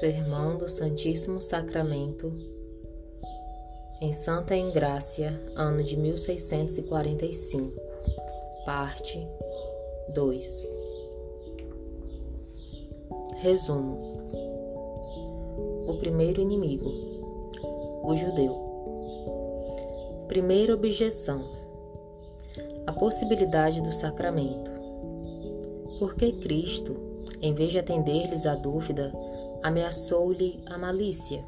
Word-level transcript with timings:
Sermão 0.00 0.58
do 0.58 0.68
Santíssimo 0.68 1.40
Sacramento, 1.40 2.30
em 3.98 4.12
Santa 4.12 4.54
Engrácia, 4.54 5.40
ano 5.54 5.82
de 5.82 5.96
1645, 5.96 7.80
parte 8.66 9.26
2. 10.12 10.68
Resumo: 13.36 13.96
O 15.86 15.94
primeiro 15.98 16.42
inimigo, 16.42 16.90
o 18.04 18.14
judeu. 18.14 18.54
Primeira 20.28 20.74
objeção: 20.74 21.42
a 22.86 22.92
possibilidade 22.92 23.80
do 23.80 23.92
sacramento. 23.94 24.70
Por 25.98 26.16
que 26.16 26.32
Cristo, 26.32 26.94
em 27.40 27.54
vez 27.54 27.72
de 27.72 27.78
atender-lhes 27.78 28.44
a 28.44 28.54
dúvida, 28.54 29.10
ameaçou-lhe 29.66 30.60
a 30.66 30.78
malícia. 30.78 31.42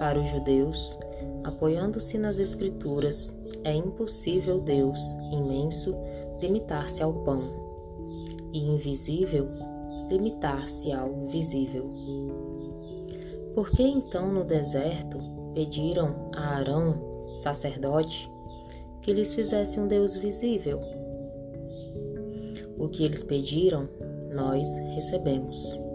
Para 0.00 0.20
os 0.20 0.26
judeus, 0.26 0.98
apoiando-se 1.44 2.18
nas 2.18 2.40
Escrituras, 2.40 3.32
é 3.62 3.72
impossível 3.72 4.58
Deus, 4.58 5.00
imenso, 5.30 5.94
limitar-se 6.40 7.00
ao 7.00 7.12
pão, 7.12 7.44
e 8.52 8.58
invisível, 8.58 9.48
limitar-se 10.10 10.90
ao 10.90 11.26
visível. 11.26 11.88
Por 13.54 13.70
que 13.70 13.84
então 13.84 14.32
no 14.32 14.42
deserto 14.42 15.16
pediram 15.54 16.28
a 16.34 16.56
Arão, 16.56 17.36
sacerdote, 17.38 18.28
que 19.00 19.12
lhes 19.12 19.32
fizesse 19.32 19.78
um 19.78 19.86
Deus 19.86 20.16
visível? 20.16 20.80
O 22.76 22.88
que 22.88 23.04
eles 23.04 23.22
pediram, 23.22 23.88
nós 24.34 24.76
recebemos 24.96 25.87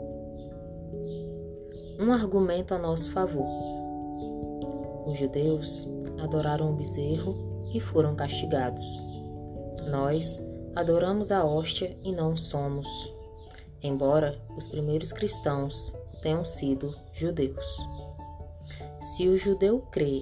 um 1.99 2.11
argumento 2.11 2.73
a 2.73 2.77
nosso 2.77 3.11
favor. 3.11 3.47
Os 5.05 5.17
judeus 5.17 5.88
adoraram 6.19 6.72
o 6.72 6.75
bezerro 6.75 7.69
e 7.73 7.80
foram 7.80 8.16
castigados. 8.16 8.83
Nós 9.89 10.44
adoramos 10.75 11.31
a 11.31 11.44
hóstia 11.44 11.95
e 12.03 12.11
não 12.11 12.36
somos, 12.36 12.88
embora 13.81 14.41
os 14.58 14.67
primeiros 14.67 15.11
cristãos 15.11 15.95
tenham 16.21 16.45
sido 16.45 16.95
judeus. 17.11 17.67
Se 19.02 19.27
o 19.27 19.38
judeu 19.38 19.81
crê 19.91 20.21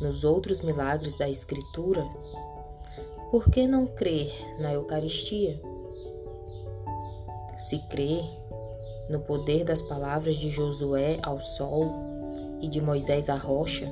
nos 0.00 0.24
outros 0.24 0.60
milagres 0.60 1.16
da 1.16 1.28
Escritura, 1.28 2.04
por 3.30 3.48
que 3.48 3.66
não 3.66 3.86
crer 3.86 4.32
na 4.58 4.72
Eucaristia? 4.72 5.60
Se 7.56 7.78
crê 7.88 8.22
no 9.08 9.20
poder 9.20 9.64
das 9.64 9.82
palavras 9.82 10.36
de 10.36 10.50
Josué 10.50 11.18
ao 11.22 11.40
sol 11.40 11.92
e 12.60 12.68
de 12.68 12.80
Moisés 12.80 13.28
à 13.28 13.36
rocha? 13.36 13.90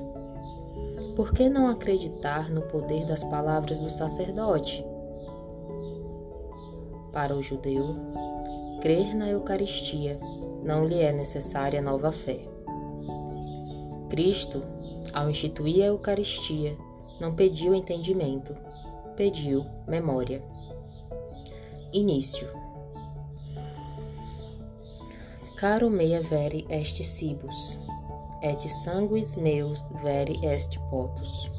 Por 1.14 1.32
que 1.32 1.48
não 1.48 1.68
acreditar 1.68 2.50
no 2.50 2.62
poder 2.62 3.06
das 3.06 3.22
palavras 3.24 3.78
do 3.78 3.88
sacerdote? 3.88 4.84
Para 7.12 7.36
o 7.36 7.42
judeu, 7.42 7.94
crer 8.80 9.14
na 9.14 9.28
Eucaristia 9.28 10.18
não 10.64 10.84
lhe 10.84 11.00
é 11.00 11.12
necessária 11.12 11.80
nova 11.80 12.10
fé. 12.10 12.40
Cristo, 14.08 14.62
ao 15.12 15.30
instituir 15.30 15.84
a 15.84 15.86
Eucaristia, 15.86 16.76
não 17.20 17.34
pediu 17.34 17.74
entendimento, 17.74 18.56
pediu 19.14 19.64
memória. 19.86 20.42
Início 21.92 22.63
Caro 25.64 25.88
mea 25.88 26.20
vere 26.20 26.66
est 26.68 27.02
cibus, 27.02 27.78
et 28.42 28.68
sanguis 28.68 29.34
meus 29.34 29.80
vere 30.02 30.38
est 30.44 30.78
potus. 30.90 31.50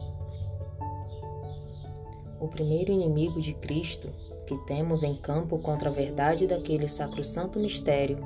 O 2.40 2.48
primeiro 2.48 2.92
inimigo 2.92 3.42
de 3.42 3.56
Cristo 3.56 4.10
que 4.46 4.56
temos 4.68 5.02
em 5.02 5.16
campo 5.16 5.58
contra 5.58 5.90
a 5.90 5.92
verdade 5.92 6.46
daquele 6.46 6.88
sacrosanto 6.88 7.58
mistério 7.58 8.20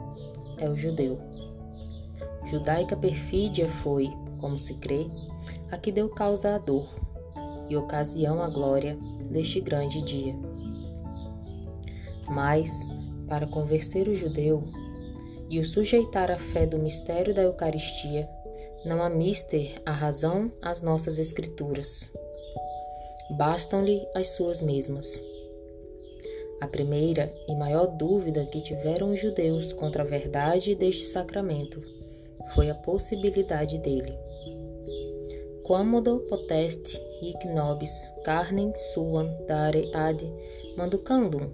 é 0.57 0.67
o 0.67 0.75
judeu. 0.75 1.17
Judaica 2.43 2.97
perfídia 2.97 3.69
foi, 3.69 4.11
como 4.41 4.59
se 4.59 4.73
crê, 4.73 5.07
a 5.71 5.77
que 5.77 5.93
deu 5.93 6.09
causa 6.09 6.55
à 6.55 6.57
dor 6.57 6.89
e 7.69 7.77
ocasião 7.77 8.43
à 8.43 8.49
glória 8.49 8.97
deste 9.31 9.61
grande 9.61 10.01
dia. 10.01 10.35
Mas, 12.27 12.69
para 13.29 13.47
convencer 13.47 14.09
o 14.09 14.13
judeu, 14.13 14.61
e 15.49 15.59
o 15.59 15.65
sujeitar 15.65 16.29
à 16.29 16.37
fé 16.37 16.65
do 16.65 16.77
mistério 16.77 17.33
da 17.33 17.41
Eucaristia, 17.41 18.29
não 18.85 19.01
há 19.01 19.09
mister 19.09 19.81
a 19.85 19.91
razão 19.91 20.51
às 20.61 20.81
nossas 20.81 21.17
Escrituras. 21.17 22.11
Bastam-lhe 23.31 24.07
as 24.15 24.29
suas 24.29 24.61
mesmas. 24.61 25.23
A 26.61 26.67
primeira 26.67 27.31
e 27.47 27.55
maior 27.55 27.87
dúvida 27.87 28.45
que 28.45 28.61
tiveram 28.61 29.11
os 29.11 29.19
judeus 29.19 29.73
contra 29.73 30.03
a 30.03 30.05
verdade 30.05 30.75
deste 30.75 31.05
sacramento 31.05 31.81
foi 32.53 32.69
a 32.69 32.75
possibilidade 32.75 33.77
dele. 33.77 34.13
Quamodo 35.63 36.19
potest 36.29 36.99
hic 37.21 37.47
nobis 37.47 38.13
carnem 38.23 38.73
suam 38.75 39.29
dare 39.47 39.89
ad 39.93 40.25
manducandum? 40.75 41.49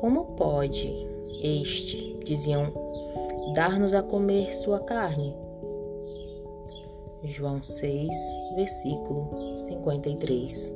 Como 0.00 0.36
pode 0.36 1.13
este, 1.42 2.18
diziam, 2.24 2.72
dar-nos 3.54 3.94
a 3.94 4.02
comer 4.02 4.54
sua 4.54 4.80
carne. 4.80 5.34
João 7.24 7.62
6, 7.62 8.08
versículo 8.54 9.30
53. 9.56 10.72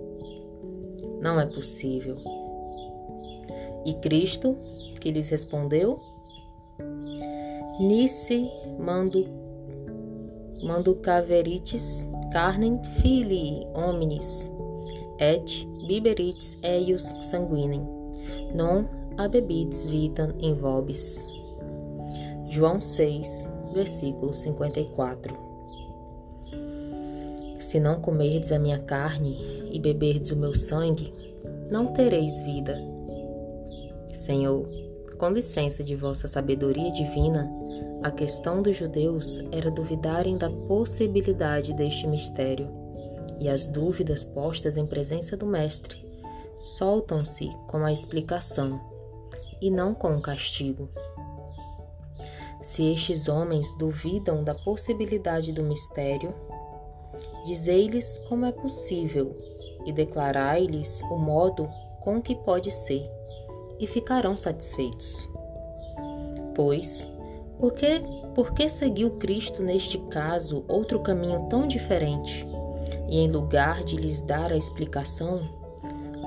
Não 1.21 1.39
é 1.39 1.47
possível. 1.47 2.17
E 3.85 3.95
Cristo, 3.95 4.57
que 5.01 5.11
lhes 5.11 5.29
respondeu, 5.29 5.99
Nice 7.81 8.51
mando 8.77 9.25
mando 10.65 10.97
caverites 10.97 12.05
carnem 12.33 12.83
filii 13.01 13.67
hominis 13.73 14.51
et 15.21 15.65
biberites 15.87 16.59
eius 16.63 17.05
sanguinem 17.23 17.87
non 18.53 18.98
abebites 19.19 19.85
vitam 19.85 20.33
in 20.39 20.55
vobis. 20.55 21.27
João 22.49 22.81
6, 22.81 23.49
versículo 23.75 24.33
54. 24.33 25.37
Se 27.59 27.81
não 27.81 28.01
comerdes 28.01 28.53
a 28.53 28.61
minha 28.61 28.79
carne 28.79 29.37
e 29.73 29.81
beberdes 29.81 30.31
o 30.31 30.37
meu 30.37 30.55
sangue, 30.55 31.13
não 31.69 31.93
tereis 31.93 32.41
vida. 32.43 32.81
Senhor, 34.15 34.69
com 35.19 35.31
licença 35.31 35.83
de 35.83 35.97
vossa 35.97 36.29
sabedoria 36.29 36.93
divina, 36.93 37.51
a 38.05 38.13
questão 38.13 38.63
dos 38.63 38.77
judeus 38.77 39.43
era 39.51 39.69
duvidarem 39.69 40.37
da 40.37 40.49
possibilidade 40.49 41.75
deste 41.75 42.07
mistério, 42.07 42.69
e 43.41 43.49
as 43.49 43.67
dúvidas 43.67 44.25
postas 44.25 44.77
em 44.77 44.87
presença 44.87 45.37
do 45.37 45.45
Mestre 45.45 46.07
soltam-se 46.61 47.49
com 47.67 47.79
a 47.79 47.93
explicação 47.93 48.98
e 49.61 49.71
não 49.71 49.95
com 49.95 50.17
o 50.17 50.21
castigo. 50.21 50.89
Se 52.63 52.93
estes 52.93 53.29
homens 53.29 53.71
duvidam 53.79 54.43
da 54.43 54.55
possibilidade 54.55 55.53
do 55.53 55.63
mistério, 55.63 56.35
dizei-lhes 57.45 58.19
como 58.29 58.45
é 58.45 58.53
possível 58.53 59.35
e 59.87 59.93
declarai-lhes 59.93 61.03
o 61.11 61.17
modo 61.17 61.69
com 62.01 62.21
que 62.21 62.35
pode 62.35 62.71
ser, 62.71 63.09
e 63.79 63.87
ficarão 63.87 64.37
satisfeitos. 64.37 65.29
Pois, 66.55 67.09
por 67.59 67.73
que, 67.73 68.03
por 68.35 68.53
que 68.53 68.69
seguiu 68.69 69.13
Cristo 69.13 69.63
neste 69.63 69.99
caso 70.09 70.65
outro 70.69 71.01
caminho 71.01 71.47
tão 71.49 71.67
diferente? 71.67 72.47
E 73.09 73.21
em 73.21 73.31
lugar 73.31 73.83
de 73.85 73.97
lhes 73.97 74.21
dar 74.21 74.53
a 74.53 74.57
explicação, 74.57 75.41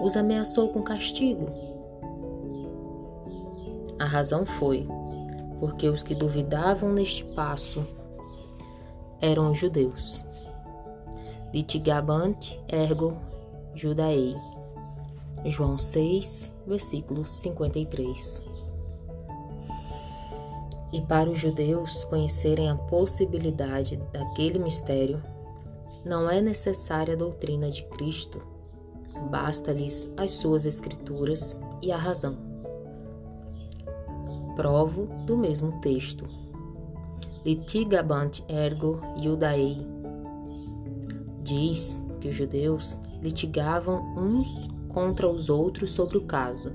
os 0.01 0.15
ameaçou 0.15 0.69
com 0.69 0.81
castigo? 0.81 1.70
A 4.01 4.05
razão 4.05 4.43
foi 4.43 4.87
porque 5.59 5.87
os 5.87 6.01
que 6.01 6.15
duvidavam 6.15 6.91
neste 6.91 7.23
passo 7.35 7.85
eram 9.21 9.53
judeus. 9.53 10.25
Litigabant 11.53 12.57
ergo 12.67 13.15
Judaei. 13.75 14.35
João 15.45 15.77
6, 15.77 16.51
versículo 16.65 17.27
53. 17.27 18.43
E 20.91 21.01
para 21.01 21.29
os 21.29 21.37
judeus 21.37 22.03
conhecerem 22.05 22.71
a 22.71 22.75
possibilidade 22.75 23.97
daquele 24.11 24.57
mistério, 24.57 25.23
não 26.03 26.27
é 26.27 26.41
necessária 26.41 27.13
a 27.13 27.17
doutrina 27.17 27.69
de 27.69 27.83
Cristo, 27.83 28.41
basta-lhes 29.29 30.11
as 30.17 30.31
suas 30.31 30.65
escrituras 30.65 31.55
e 31.83 31.91
a 31.91 31.97
razão. 31.97 32.50
Provo 34.55 35.07
do 35.25 35.37
mesmo 35.37 35.79
texto. 35.81 36.25
Litigabant 37.45 38.41
ergo 38.47 38.99
Judaei. 39.17 39.85
Diz 41.43 42.03
que 42.19 42.29
os 42.29 42.35
judeus 42.35 42.99
litigavam 43.21 43.99
uns 44.15 44.69
contra 44.89 45.27
os 45.27 45.49
outros 45.49 45.91
sobre 45.91 46.17
o 46.17 46.25
caso. 46.25 46.71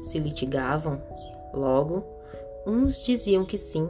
Se 0.00 0.18
litigavam, 0.18 1.00
logo, 1.54 2.04
uns 2.66 3.04
diziam 3.04 3.44
que 3.44 3.56
sim, 3.56 3.88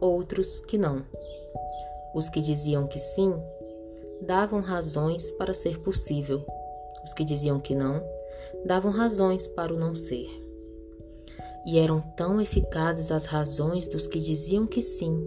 outros 0.00 0.60
que 0.62 0.76
não. 0.76 1.04
Os 2.14 2.28
que 2.28 2.40
diziam 2.40 2.86
que 2.86 2.98
sim 2.98 3.32
davam 4.20 4.60
razões 4.60 5.30
para 5.32 5.54
ser 5.54 5.78
possível. 5.80 6.44
Os 7.04 7.12
que 7.12 7.24
diziam 7.24 7.60
que 7.60 7.74
não 7.74 8.02
davam 8.64 8.90
razões 8.90 9.46
para 9.46 9.72
o 9.72 9.78
não 9.78 9.94
ser. 9.94 10.43
E 11.66 11.78
eram 11.78 12.00
tão 12.16 12.40
eficazes 12.40 13.10
as 13.10 13.24
razões 13.24 13.86
dos 13.86 14.06
que 14.06 14.20
diziam 14.20 14.66
que 14.66 14.82
sim, 14.82 15.26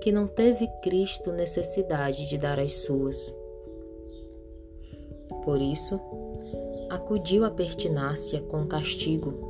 que 0.00 0.10
não 0.10 0.26
teve 0.26 0.66
Cristo 0.82 1.32
necessidade 1.32 2.26
de 2.28 2.38
dar 2.38 2.58
as 2.58 2.72
suas. 2.72 3.34
Por 5.44 5.60
isso, 5.60 6.00
acudiu 6.90 7.44
a 7.44 7.50
pertinácia 7.50 8.40
com 8.40 8.66
castigo 8.66 9.48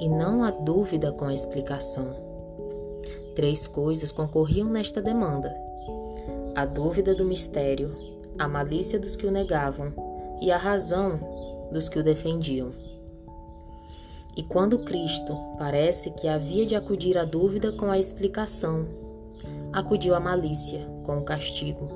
e 0.00 0.08
não 0.08 0.44
a 0.44 0.50
dúvida 0.50 1.12
com 1.12 1.26
a 1.26 1.34
explicação. 1.34 2.14
Três 3.34 3.66
coisas 3.66 4.12
concorriam 4.12 4.68
nesta 4.68 5.00
demanda: 5.00 5.54
a 6.54 6.64
dúvida 6.64 7.14
do 7.14 7.24
mistério, 7.24 7.94
a 8.38 8.48
malícia 8.48 8.98
dos 8.98 9.16
que 9.16 9.26
o 9.26 9.30
negavam 9.30 9.92
e 10.40 10.50
a 10.50 10.56
razão 10.56 11.18
dos 11.70 11.88
que 11.88 11.98
o 11.98 12.02
defendiam. 12.02 12.72
E 14.36 14.42
quando 14.42 14.84
Cristo 14.84 15.34
parece 15.58 16.10
que 16.10 16.28
havia 16.28 16.66
de 16.66 16.76
acudir 16.76 17.16
à 17.16 17.24
dúvida 17.24 17.72
com 17.72 17.90
a 17.90 17.98
explicação, 17.98 18.86
acudiu 19.72 20.14
à 20.14 20.20
malícia 20.20 20.86
com 21.04 21.18
o 21.18 21.24
castigo, 21.24 21.88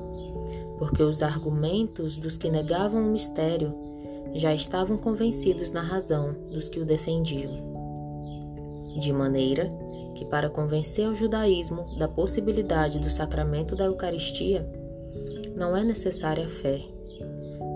porque 0.78 1.02
os 1.02 1.22
argumentos 1.22 2.16
dos 2.16 2.38
que 2.38 2.50
negavam 2.50 3.06
o 3.06 3.12
mistério 3.12 3.74
já 4.32 4.54
estavam 4.54 4.96
convencidos 4.96 5.70
na 5.70 5.82
razão 5.82 6.34
dos 6.48 6.70
que 6.70 6.80
o 6.80 6.86
defendiam. 6.86 7.68
De 8.98 9.12
maneira 9.12 9.70
que, 10.14 10.24
para 10.24 10.48
convencer 10.48 11.08
o 11.08 11.14
judaísmo 11.14 11.84
da 11.98 12.08
possibilidade 12.08 12.98
do 12.98 13.10
sacramento 13.10 13.76
da 13.76 13.84
Eucaristia, 13.84 14.66
não 15.54 15.76
é 15.76 15.84
necessária 15.84 16.46
a 16.46 16.48
fé, 16.48 16.80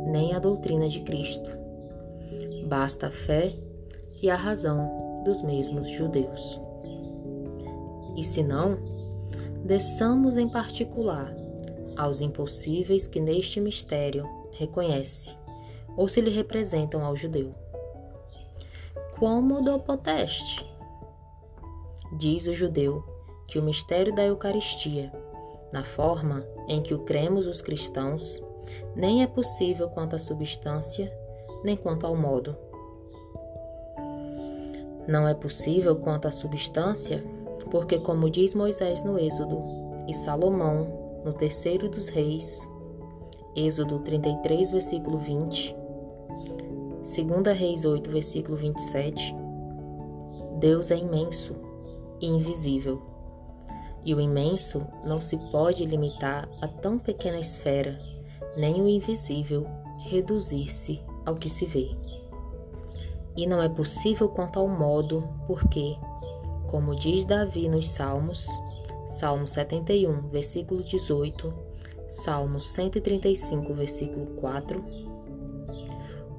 nem 0.07 0.33
a 0.33 0.39
doutrina 0.39 0.89
de 0.89 1.01
Cristo. 1.01 1.51
Basta 2.67 3.09
a 3.09 3.11
fé 3.11 3.55
e 4.25 4.31
a 4.31 4.37
razão 4.37 5.23
dos 5.23 5.43
mesmos 5.43 5.87
judeus. 5.91 6.59
E 8.17 8.25
se 8.25 8.43
não, 8.43 8.79
desçamos 9.63 10.39
em 10.39 10.49
particular 10.49 11.31
aos 11.95 12.23
impossíveis 12.23 13.07
que 13.07 13.21
neste 13.21 13.61
mistério 13.61 14.27
reconhece 14.53 15.37
ou 15.95 16.09
se 16.09 16.23
lhe 16.23 16.31
representam 16.31 17.05
ao 17.05 17.15
judeu. 17.15 17.55
Como 19.19 19.63
do 19.63 19.79
poteste? 19.79 20.65
Diz 22.17 22.47
o 22.47 22.55
judeu 22.55 23.05
que 23.47 23.59
o 23.59 23.63
mistério 23.63 24.15
da 24.15 24.25
Eucaristia, 24.25 25.13
na 25.71 25.85
forma 25.85 26.47
em 26.67 26.83
que 26.83 26.95
o 26.95 27.01
cremos 27.01 27.47
os 27.47 27.61
cristãos, 27.61 28.43
nem 28.97 29.23
é 29.23 29.27
possível 29.27 29.91
quanto 29.91 30.17
à 30.17 30.19
substância, 30.19 31.13
nem 31.63 31.77
quanto 31.77 32.07
ao 32.07 32.17
modo. 32.17 32.57
Não 35.07 35.29
é 35.29 35.35
possível 35.35 35.97
quanto 35.97 36.27
à 36.27 36.33
substância, 36.33 37.25
porque, 37.71 37.99
como 37.99 38.31
diz 38.31 38.55
Moisés 38.55 39.03
no 39.03 39.19
Êxodo 39.19 39.61
e 40.09 40.15
Salomão 40.15 41.21
no 41.25 41.33
Terceiro 41.33 41.89
dos 41.89 42.09
Reis, 42.09 42.69
Êxodo 43.57 43.99
33, 44.01 44.71
versículo 44.71 45.19
20, 45.19 45.77
2 47.05 47.59
Reis 47.59 47.85
8, 47.85 48.11
versículo 48.11 48.57
27, 48.57 49.35
Deus 50.59 50.91
é 50.91 50.97
imenso 50.97 51.55
e 52.21 52.27
invisível. 52.27 53.03
E 54.05 54.15
o 54.15 54.21
imenso 54.21 54.87
não 55.05 55.21
se 55.21 55.37
pode 55.51 55.85
limitar 55.85 56.49
a 56.61 56.69
tão 56.69 56.99
pequena 56.99 57.39
esfera, 57.39 57.99
nem 58.57 58.81
o 58.81 58.89
invisível 58.89 59.67
reduzir-se 60.07 61.01
ao 61.25 61.35
que 61.35 61.49
se 61.49 61.67
vê. 61.67 61.91
E 63.37 63.47
não 63.47 63.61
é 63.61 63.69
possível 63.69 64.29
quanto 64.29 64.59
ao 64.59 64.69
modo, 64.69 65.29
porque, 65.47 65.97
como 66.69 66.95
diz 66.95 67.25
Davi 67.25 67.69
nos 67.69 67.89
Salmos, 67.89 68.47
Salmo 69.09 69.47
71, 69.47 70.29
versículo 70.29 70.83
18, 70.83 71.53
Salmo 72.09 72.61
135, 72.61 73.75
versículo 73.75 74.27
4, 74.37 74.85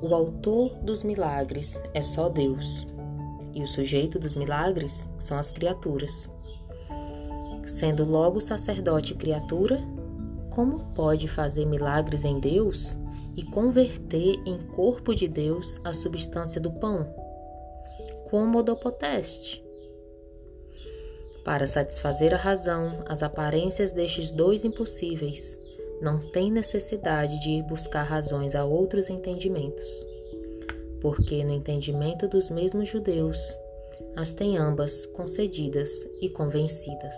o 0.01 0.13
autor 0.13 0.75
dos 0.83 1.03
milagres 1.03 1.81
é 1.93 2.01
só 2.01 2.29
Deus, 2.29 2.87
e 3.53 3.61
o 3.61 3.67
sujeito 3.67 4.19
dos 4.19 4.35
milagres 4.35 5.09
são 5.17 5.37
as 5.37 5.51
criaturas. 5.51 6.31
Sendo 7.65 8.05
logo 8.05 8.39
sacerdote 8.39 9.15
criatura, 9.15 9.81
como 10.49 10.79
pode 10.93 11.27
fazer 11.27 11.65
milagres 11.65 12.23
em 12.23 12.39
Deus 12.39 12.97
e 13.35 13.43
converter 13.43 14.35
em 14.45 14.57
corpo 14.75 15.13
de 15.13 15.27
Deus 15.27 15.79
a 15.83 15.93
substância 15.93 16.59
do 16.59 16.71
pão? 16.71 17.13
Como 18.29 18.63
do 18.63 18.75
poteste? 18.75 19.63
Para 21.43 21.67
satisfazer 21.67 22.33
a 22.33 22.37
razão, 22.37 23.03
as 23.07 23.21
aparências 23.21 23.91
destes 23.91 24.31
dois 24.31 24.65
impossíveis, 24.65 25.57
não 26.01 26.17
tem 26.31 26.51
necessidade 26.51 27.39
de 27.39 27.51
ir 27.51 27.63
buscar 27.63 28.03
razões 28.03 28.55
a 28.55 28.65
outros 28.65 29.09
entendimentos, 29.09 29.87
porque 31.01 31.43
no 31.43 31.53
entendimento 31.53 32.27
dos 32.27 32.49
mesmos 32.49 32.89
judeus 32.89 33.57
as 34.15 34.31
tem 34.31 34.57
ambas 34.57 35.05
concedidas 35.07 35.91
e 36.21 36.29
convencidas. 36.29 37.15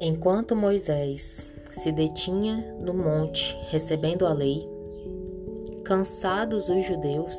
Enquanto 0.00 0.56
Moisés 0.56 1.48
se 1.78 1.92
detinha 1.92 2.74
no 2.78 2.94
monte 2.94 3.56
recebendo 3.68 4.26
a 4.26 4.32
lei, 4.32 4.68
cansados 5.84 6.68
os 6.68 6.84
judeus, 6.84 7.36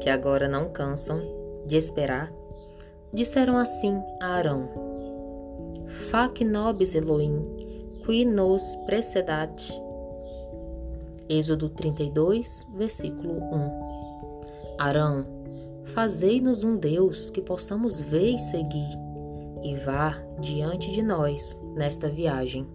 que 0.00 0.08
agora 0.08 0.48
não 0.48 0.70
cansam 0.70 1.20
de 1.66 1.76
esperar, 1.76 2.32
disseram 3.12 3.56
assim 3.56 4.02
a 4.20 4.34
Arão: 4.34 4.68
Fac 6.10 6.44
nobis 6.44 6.94
Elohim, 6.94 7.44
qui 8.04 8.24
nos 8.24 8.76
precedat. 8.86 9.62
Êxodo 11.28 11.68
32, 11.68 12.66
versículo 12.74 13.34
1. 13.34 14.76
Arão, 14.78 15.24
fazei-nos 15.84 16.64
um 16.64 16.76
Deus 16.76 17.30
que 17.30 17.40
possamos 17.40 18.00
ver 18.00 18.34
e 18.34 18.38
seguir, 18.38 18.98
e 19.62 19.76
vá 19.76 20.20
diante 20.40 20.90
de 20.90 21.02
nós 21.02 21.60
nesta 21.74 22.08
viagem. 22.08 22.66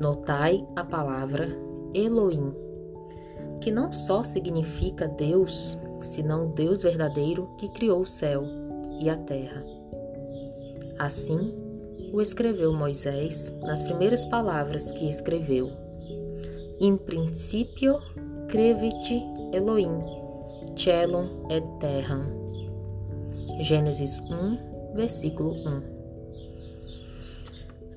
Notai 0.00 0.64
a 0.76 0.84
palavra 0.84 1.48
Elohim, 1.92 2.54
que 3.60 3.72
não 3.72 3.92
só 3.92 4.22
significa 4.22 5.08
Deus, 5.08 5.76
senão 6.00 6.50
Deus 6.52 6.82
verdadeiro 6.82 7.48
que 7.58 7.68
criou 7.70 8.02
o 8.02 8.06
céu 8.06 8.44
e 9.00 9.10
a 9.10 9.16
terra. 9.16 9.62
Assim, 10.98 11.52
o 12.12 12.22
escreveu 12.22 12.72
Moisés 12.72 13.52
nas 13.62 13.82
primeiras 13.82 14.24
palavras 14.26 14.92
que 14.92 15.08
escreveu. 15.08 15.70
In 16.80 16.96
principio 16.96 17.98
crevit 18.48 19.22
Elohim, 19.52 20.00
celum 20.76 21.28
et 21.50 21.64
terram. 21.80 22.22
Gênesis 23.60 24.20
1, 24.20 24.94
versículo 24.94 25.50
1. 25.50 25.97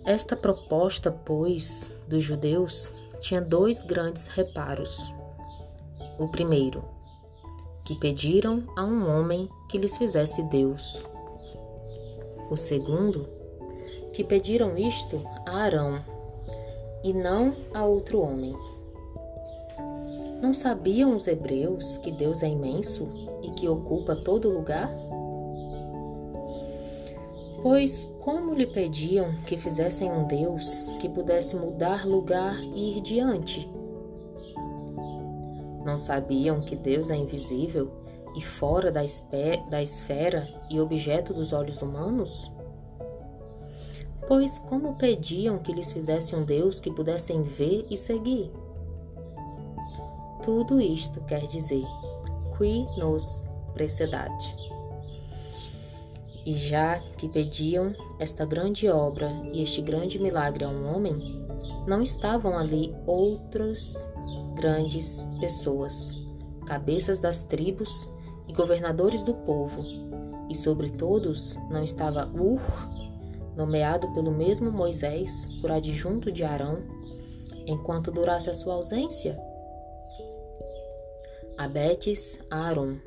Esta 0.06 0.36
proposta, 0.36 1.12
pois, 1.12 1.92
dos 2.08 2.24
judeus 2.24 2.92
tinha 3.20 3.40
dois 3.40 3.84
grandes 3.84 4.26
reparos. 4.26 5.14
O 6.18 6.28
primeiro, 6.28 6.84
que 7.84 7.96
pediram 7.96 8.64
a 8.76 8.84
um 8.84 9.10
homem 9.10 9.48
que 9.70 9.78
lhes 9.78 9.96
fizesse 9.98 10.42
Deus. 10.44 11.06
O 12.50 12.58
segundo, 12.58 13.30
que 14.12 14.24
pediram 14.24 14.76
isto 14.78 15.24
a 15.46 15.58
Arão 15.58 16.04
e 17.04 17.14
não 17.14 17.56
a 17.74 17.86
outro 17.86 18.22
homem. 18.22 18.56
Não 20.42 20.54
sabiam 20.54 21.16
os 21.16 21.28
hebreus 21.28 21.98
que 21.98 22.10
Deus 22.12 22.42
é 22.42 22.50
imenso 22.50 23.08
e 23.44 23.52
que 23.52 23.68
ocupa 23.68 24.16
todo 24.16 24.50
lugar? 24.50 24.92
Pois 27.62 28.12
como 28.22 28.56
lhe 28.56 28.66
pediam 28.66 29.36
que 29.46 29.56
fizessem 29.56 30.12
um 30.12 30.26
Deus 30.26 30.84
que 31.00 31.08
pudesse 31.08 31.56
mudar 31.56 32.08
lugar 32.08 32.60
e 32.60 32.98
ir 32.98 33.02
diante? 33.02 33.70
Não 35.86 35.98
sabiam 35.98 36.62
que 36.62 36.76
Deus 36.76 37.12
é 37.12 37.16
invisível 37.16 37.92
e 38.36 38.42
fora 38.42 38.92
da, 38.92 39.02
da 39.70 39.82
esfera 39.82 40.48
e 40.72 40.80
objeto 40.80 41.36
dos 41.36 41.54
olhos 41.54 41.84
humanos? 41.84 42.52
Pois 44.28 44.58
como 44.58 44.98
pediam 44.98 45.60
que 45.60 45.72
lhes 45.72 45.92
fizesse 45.92 46.36
um 46.36 46.44
Deus 46.44 46.80
que 46.80 46.92
pudessem 46.92 47.44
ver 47.44 47.86
e 47.92 47.98
seguir? 47.98 48.52
Tudo 50.44 50.82
isto 50.82 51.22
quer 51.26 51.46
dizer, 51.46 51.86
qui 52.58 52.88
nos 52.98 53.44
precedade. 53.74 54.81
E 56.46 56.54
já 56.54 57.00
que 57.18 57.30
pediam 57.30 57.94
esta 58.20 58.46
grande 58.46 58.90
obra 58.90 59.32
e 59.52 59.62
este 59.62 59.82
grande 59.82 60.20
milagre 60.20 60.64
a 60.64 60.70
um 60.70 60.96
homem, 60.96 61.16
não 61.88 62.02
estavam 62.02 62.58
ali 62.58 62.96
outras 63.06 63.94
grandes 64.56 65.30
pessoas, 65.40 66.18
cabeças 66.66 67.20
das 67.20 67.42
tribos 67.44 68.10
e 68.48 68.54
governadores 68.54 69.22
do 69.22 69.34
povo, 69.34 69.82
e 70.50 70.56
sobre 70.56 70.90
todos 70.90 71.58
não 71.70 71.84
estava 71.84 72.28
Ur, 72.34 72.62
nomeado 73.56 74.12
pelo 74.14 74.32
mesmo 74.32 74.72
Moisés 74.72 75.48
por 75.62 75.72
adjunto 75.72 76.32
de 76.32 76.44
Arão, 76.44 76.84
enquanto 77.68 78.12
durasse 78.12 78.50
a 78.50 78.54
sua 78.54 78.74
ausência? 78.74 79.40
Abetes 81.58 82.40
Aaron 82.50 82.98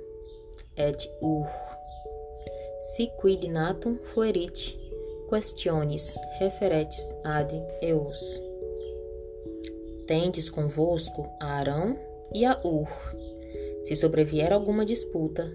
et 0.76 1.10
Ur 1.20 1.73
si 2.84 3.10
quid 3.16 3.48
natum 3.48 3.96
fuerit 4.12 4.76
questiones 5.30 6.14
referetis 6.38 7.16
ad 7.24 7.50
eos. 7.80 8.42
Tendes 10.06 10.50
convosco 10.50 11.30
a 11.40 11.60
Arão 11.60 11.96
e 12.34 12.44
a 12.44 12.60
Ur. 12.62 12.88
Se 13.84 13.96
sobrevier 13.96 14.52
alguma 14.52 14.84
disputa, 14.84 15.50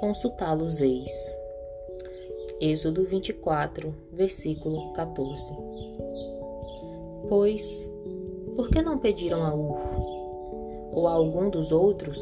consultá-los 0.00 0.80
eis. 0.80 1.38
Êxodo 2.60 3.04
24, 3.04 3.94
versículo 4.12 4.92
14. 4.94 5.54
Pois, 7.28 7.88
por 8.56 8.70
que 8.70 8.82
não 8.82 8.98
pediram 8.98 9.44
a 9.44 9.54
Ur 9.54 9.78
ou 10.92 11.06
a 11.06 11.12
algum 11.12 11.48
dos 11.48 11.70
outros 11.70 12.18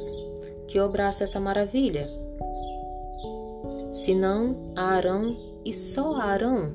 que 0.68 0.78
obrasse 0.78 1.24
essa 1.24 1.40
maravilha? 1.40 2.23
Senão 4.04 4.74
a 4.76 4.82
Arão 4.82 5.34
e 5.64 5.72
só 5.72 6.16
a 6.16 6.24
Arão? 6.24 6.74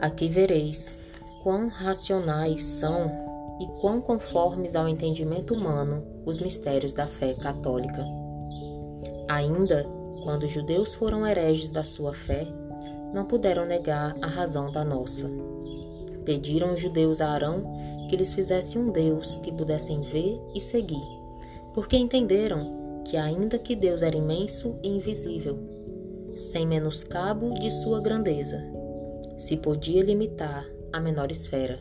Aqui 0.00 0.28
vereis 0.28 0.96
quão 1.42 1.66
racionais 1.66 2.62
são 2.62 3.10
e 3.60 3.66
quão 3.80 4.00
conformes 4.00 4.76
ao 4.76 4.88
entendimento 4.88 5.52
humano 5.52 6.06
os 6.24 6.38
mistérios 6.38 6.92
da 6.92 7.08
fé 7.08 7.34
católica. 7.34 8.06
Ainda 9.28 9.84
quando 10.22 10.44
os 10.44 10.52
judeus 10.52 10.94
foram 10.94 11.26
hereges 11.26 11.72
da 11.72 11.82
sua 11.82 12.14
fé, 12.14 12.46
não 13.12 13.24
puderam 13.24 13.66
negar 13.66 14.14
a 14.22 14.28
razão 14.28 14.70
da 14.70 14.84
nossa. 14.84 15.28
Pediram 16.24 16.74
os 16.74 16.80
judeus 16.80 17.20
a 17.20 17.30
Arão 17.30 17.64
que 18.08 18.16
lhes 18.16 18.32
fizesse 18.32 18.78
um 18.78 18.92
Deus 18.92 19.38
que 19.38 19.50
pudessem 19.50 20.02
ver 20.02 20.40
e 20.54 20.60
seguir, 20.60 21.02
porque 21.74 21.96
entenderam 21.96 22.81
que, 23.04 23.16
ainda 23.16 23.58
que 23.58 23.74
Deus 23.74 24.02
era 24.02 24.16
imenso 24.16 24.78
e 24.82 24.88
invisível, 24.88 25.58
sem 26.36 26.66
menoscabo 26.66 27.54
de 27.54 27.70
sua 27.70 28.00
grandeza, 28.00 28.62
se 29.36 29.56
podia 29.56 30.02
limitar 30.02 30.66
a 30.92 31.00
menor 31.00 31.30
esfera, 31.30 31.80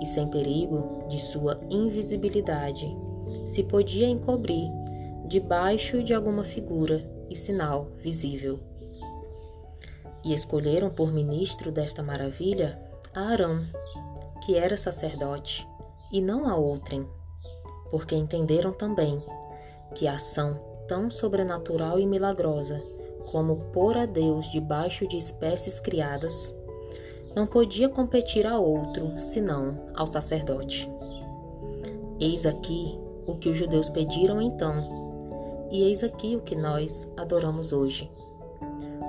e 0.00 0.06
sem 0.06 0.28
perigo 0.28 1.06
de 1.08 1.20
sua 1.20 1.60
invisibilidade, 1.70 2.86
se 3.46 3.62
podia 3.62 4.06
encobrir 4.06 4.70
debaixo 5.26 6.02
de 6.02 6.12
alguma 6.12 6.44
figura 6.44 7.08
e 7.30 7.34
sinal 7.34 7.90
visível. 8.02 8.60
E 10.24 10.34
escolheram 10.34 10.90
por 10.90 11.12
ministro 11.12 11.70
desta 11.70 12.02
maravilha 12.02 12.80
a 13.14 13.20
Arão, 13.28 13.64
que 14.44 14.56
era 14.56 14.76
sacerdote, 14.76 15.66
e 16.12 16.20
não 16.20 16.48
a 16.48 16.56
outrem, 16.56 17.06
porque 17.90 18.14
entenderam 18.14 18.72
também 18.72 19.22
que 19.94 20.06
ação 20.08 20.60
tão 20.86 21.10
sobrenatural 21.10 21.98
e 21.98 22.06
milagrosa 22.06 22.82
como 23.30 23.56
pôr 23.72 23.96
a 23.96 24.06
Deus 24.06 24.50
debaixo 24.50 25.08
de 25.08 25.16
espécies 25.16 25.80
criadas 25.80 26.54
não 27.34 27.46
podia 27.46 27.88
competir 27.88 28.46
a 28.46 28.58
outro 28.58 29.20
senão 29.20 29.76
ao 29.94 30.06
sacerdote. 30.06 30.88
Eis 32.20 32.46
aqui 32.46 32.96
o 33.26 33.34
que 33.34 33.48
os 33.48 33.56
judeus 33.56 33.88
pediram 33.88 34.40
então, 34.40 35.68
e 35.70 35.82
eis 35.82 36.04
aqui 36.04 36.36
o 36.36 36.42
que 36.42 36.54
nós 36.54 37.10
adoramos 37.16 37.72
hoje: 37.72 38.08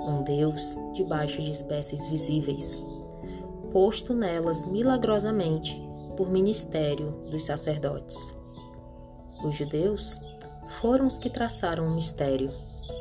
um 0.08 0.24
Deus 0.24 0.76
debaixo 0.92 1.40
de 1.40 1.52
espécies 1.52 2.06
visíveis, 2.08 2.82
posto 3.70 4.12
nelas 4.12 4.66
milagrosamente 4.66 5.80
por 6.16 6.30
ministério 6.30 7.12
dos 7.30 7.44
sacerdotes. 7.44 8.36
Os 9.44 9.54
judeus 9.54 10.18
foram 10.80 11.06
os 11.06 11.18
que 11.18 11.30
traçaram 11.30 11.86
o 11.86 11.94
mistério, 11.94 12.52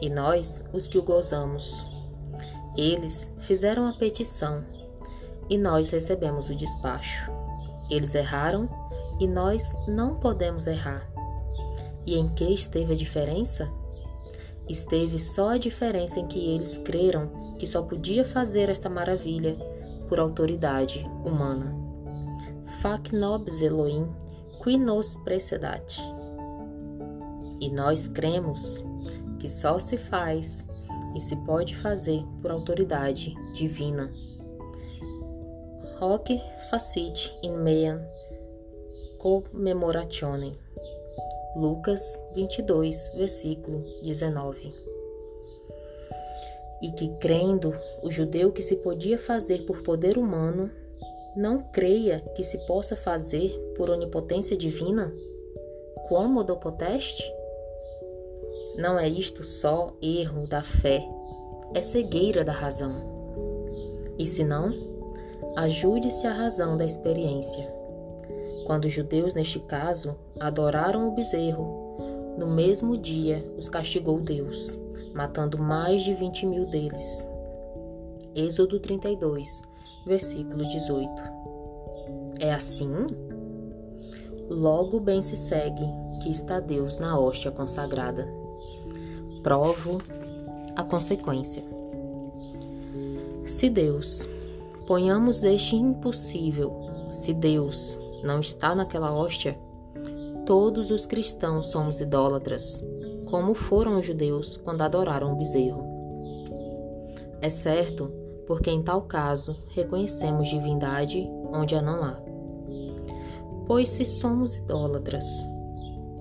e 0.01 0.09
nós 0.09 0.63
os 0.73 0.87
que 0.87 0.97
o 0.97 1.03
gozamos. 1.03 1.87
Eles 2.77 3.31
fizeram 3.39 3.87
a 3.87 3.93
petição 3.93 4.63
e 5.49 5.57
nós 5.57 5.89
recebemos 5.89 6.49
o 6.49 6.55
despacho. 6.55 7.31
Eles 7.89 8.15
erraram 8.15 8.67
e 9.19 9.27
nós 9.27 9.73
não 9.87 10.19
podemos 10.19 10.67
errar. 10.67 11.09
E 12.05 12.17
em 12.17 12.27
que 12.29 12.43
esteve 12.45 12.93
a 12.93 12.95
diferença? 12.95 13.71
Esteve 14.67 15.19
só 15.19 15.49
a 15.49 15.57
diferença 15.57 16.19
em 16.19 16.27
que 16.27 16.39
eles 16.39 16.77
creram 16.77 17.55
que 17.57 17.67
só 17.67 17.81
podia 17.81 18.25
fazer 18.25 18.69
esta 18.69 18.89
maravilha 18.89 19.55
por 20.09 20.19
autoridade 20.19 21.07
humana. 21.23 21.73
Fac 22.81 23.15
nobis 23.15 23.61
Elohim 23.61 24.07
qui 24.63 24.77
nos 24.77 25.15
precedat. 25.17 26.01
E 27.59 27.69
nós 27.69 28.07
cremos 28.07 28.83
que 29.39 29.49
só 29.49 29.79
se 29.79 29.97
faz 29.97 30.67
e 31.15 31.21
se 31.21 31.35
pode 31.37 31.75
fazer 31.75 32.23
por 32.41 32.51
autoridade 32.51 33.33
divina 33.53 34.09
hoc 35.99 36.29
facit 36.69 37.33
in 37.41 37.57
meam 37.57 38.01
commemorationem. 39.17 40.53
Lucas 41.55 42.19
22, 42.35 43.13
versículo 43.15 43.79
19. 44.03 44.73
E 46.81 46.91
que 46.91 47.07
crendo 47.19 47.73
o 48.03 48.11
judeu 48.11 48.51
que 48.51 48.61
se 48.61 48.75
podia 48.75 49.17
fazer 49.17 49.65
por 49.65 49.83
poder 49.83 50.17
humano, 50.17 50.69
não 51.35 51.63
creia 51.71 52.19
que 52.35 52.43
se 52.43 52.57
possa 52.67 52.95
fazer 52.95 53.57
por 53.77 53.89
onipotência 53.89 54.57
divina? 54.57 55.13
Como 56.09 56.43
do 56.43 56.57
poteste? 56.57 57.23
Não 58.77 58.99
é 58.99 59.07
isto 59.07 59.43
só 59.43 59.95
erro 60.01 60.47
da 60.47 60.61
fé, 60.61 61.07
é 61.73 61.81
cegueira 61.81 62.43
da 62.43 62.53
razão. 62.53 63.15
E 64.17 64.25
se 64.25 64.43
não, 64.43 64.95
Ajude-se 65.55 66.27
à 66.27 66.33
razão 66.33 66.75
da 66.75 66.83
experiência. 66.83 67.73
Quando 68.65 68.85
os 68.85 68.91
judeus, 68.91 69.33
neste 69.33 69.57
caso, 69.57 70.17
adoraram 70.37 71.07
o 71.07 71.15
bezerro, 71.15 72.35
no 72.37 72.47
mesmo 72.47 72.97
dia 72.97 73.49
os 73.57 73.69
castigou 73.69 74.19
Deus, 74.19 74.77
matando 75.13 75.57
mais 75.57 76.01
de 76.03 76.13
20 76.13 76.45
mil 76.45 76.65
deles. 76.65 77.29
Êxodo 78.35 78.81
32, 78.81 79.61
versículo 80.05 80.67
18. 80.67 81.09
É 82.41 82.53
assim? 82.53 82.91
Logo 84.49 84.99
bem 84.99 85.21
se 85.21 85.37
segue 85.37 85.85
que 86.21 86.29
está 86.29 86.59
Deus 86.59 86.97
na 86.97 87.17
hóstia 87.17 87.49
consagrada. 87.49 88.27
Provo 89.45 90.01
a 90.75 90.83
consequência. 90.83 91.63
Se 93.45 93.69
Deus 93.69 94.27
Ponhamos 94.87 95.43
este 95.43 95.75
impossível. 95.75 96.77
Se 97.09 97.33
Deus 97.33 97.99
não 98.23 98.39
está 98.39 98.75
naquela 98.75 99.11
hóstia, 99.11 99.57
todos 100.45 100.91
os 100.91 101.07
cristãos 101.07 101.71
somos 101.71 101.99
idólatras, 101.99 102.83
como 103.27 103.55
foram 103.55 103.97
os 103.97 104.05
judeus 104.05 104.57
quando 104.57 104.83
adoraram 104.83 105.33
o 105.33 105.35
bezerro. 105.37 105.83
É 107.41 107.49
certo, 107.49 108.11
porque 108.45 108.69
em 108.69 108.83
tal 108.83 109.01
caso 109.01 109.57
reconhecemos 109.69 110.49
divindade 110.49 111.27
onde 111.51 111.73
a 111.73 111.81
não 111.81 112.03
há. 112.03 112.19
Pois 113.65 113.89
se 113.89 114.05
somos 114.05 114.55
idólatras, 114.55 115.25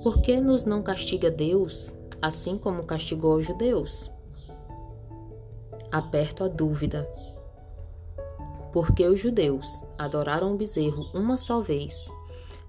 por 0.03 0.23
que 0.23 0.41
nos 0.41 0.65
não 0.65 0.83
castiga 0.83 1.31
Deus, 1.31 1.95
assim 2.25 2.57
como 2.57 2.85
castigou 2.85 3.37
os 3.37 3.47
judeus? 3.47 4.11
Aperto 5.93 6.45
a 6.45 6.49
dúvida 6.49 7.09
porque 8.75 9.07
os 9.07 9.21
judeus 9.21 9.85
adoraram 9.97 10.53
o 10.53 10.57
bezerro 10.57 11.09
uma 11.15 11.39
só 11.39 11.61
vez. 11.61 12.13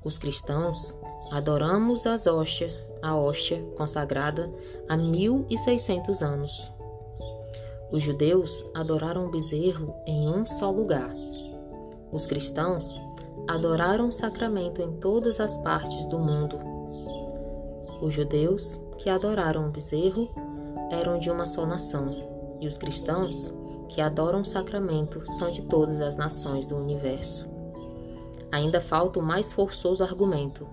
Os 0.03 0.19
cristãos 0.19 0.95
adoramos 1.31 2.05
as 2.05 2.27
hóstias, 2.27 2.71
a 3.01 3.15
hóstia 3.15 3.59
consagrada 3.75 4.53
há 4.87 4.95
1600 4.95 6.21
anos. 6.21 6.71
Os 7.91 8.03
judeus 8.03 8.63
adoraram 8.75 9.25
o 9.25 9.31
bezerro 9.31 9.95
em 10.05 10.29
um 10.29 10.45
só 10.45 10.69
lugar. 10.69 11.09
Os 12.11 12.27
cristãos 12.27 13.01
adoraram 13.47 14.09
o 14.09 14.11
sacramento 14.11 14.83
em 14.83 14.91
todas 14.97 15.39
as 15.39 15.57
partes 15.57 16.05
do 16.05 16.19
mundo. 16.19 16.59
Os 17.99 18.13
judeus 18.13 18.79
que 18.97 19.09
adoraram 19.09 19.67
o 19.67 19.71
bezerro 19.71 20.29
eram 20.91 21.19
de 21.19 21.29
uma 21.29 21.45
só 21.45 21.65
nação, 21.65 22.07
e 22.59 22.67
os 22.67 22.77
cristãos 22.77 23.53
que 23.89 24.01
adoram 24.01 24.41
o 24.41 24.45
sacramento 24.45 25.23
são 25.33 25.51
de 25.51 25.61
todas 25.63 26.01
as 26.01 26.17
nações 26.17 26.67
do 26.67 26.75
universo. 26.75 27.47
Ainda 28.51 28.79
falta 28.81 29.19
o 29.19 29.23
mais 29.23 29.51
forçoso 29.51 30.03
argumento. 30.03 30.67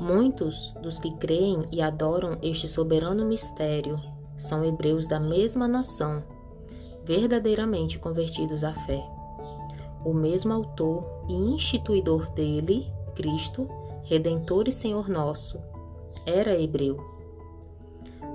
Muitos 0.00 0.72
dos 0.82 0.98
que 0.98 1.14
creem 1.16 1.66
e 1.70 1.80
adoram 1.80 2.38
este 2.42 2.68
soberano 2.68 3.24
mistério 3.24 4.00
são 4.36 4.64
hebreus 4.64 5.06
da 5.06 5.20
mesma 5.20 5.68
nação, 5.68 6.22
verdadeiramente 7.04 7.98
convertidos 7.98 8.64
à 8.64 8.72
fé. 8.72 9.02
O 10.04 10.12
mesmo 10.12 10.52
autor 10.52 11.04
e 11.28 11.34
instituidor 11.34 12.30
dele, 12.32 12.92
Cristo, 13.14 13.68
Redentor 14.02 14.66
e 14.66 14.72
Senhor 14.72 15.08
nosso, 15.08 15.60
era 16.26 16.58
hebreu. 16.58 17.11